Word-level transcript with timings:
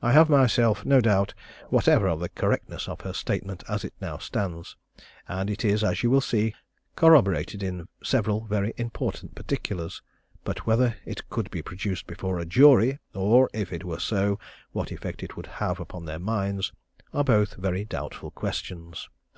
I 0.00 0.12
have, 0.12 0.30
myself, 0.30 0.86
no 0.86 1.02
doubt 1.02 1.34
whatever 1.68 2.08
of 2.08 2.20
the 2.20 2.30
correctness 2.30 2.88
of 2.88 3.02
her 3.02 3.12
statement 3.12 3.64
as 3.68 3.84
it 3.84 3.92
now 4.00 4.16
stands, 4.16 4.78
and 5.28 5.50
it 5.50 5.62
is, 5.62 5.84
as 5.84 6.02
you 6.02 6.08
will 6.08 6.22
see, 6.22 6.54
corroborated 6.96 7.62
in 7.62 7.86
several 8.02 8.46
very 8.46 8.72
important 8.78 9.34
particulars, 9.34 10.00
but 10.42 10.66
whether 10.66 10.96
it 11.04 11.28
could 11.28 11.50
be 11.50 11.60
produced 11.60 12.06
before 12.06 12.38
a 12.38 12.46
jury, 12.46 12.98
or, 13.12 13.50
if 13.52 13.70
it 13.70 13.84
were 13.84 14.00
so, 14.00 14.38
what 14.72 14.90
effect 14.90 15.22
it 15.22 15.36
would 15.36 15.48
have 15.60 15.78
upon 15.78 16.06
their 16.06 16.18
minds, 16.18 16.72
are 17.12 17.22
both 17.22 17.52
very 17.56 17.84
doubtful 17.84 18.30
questions. 18.30 19.10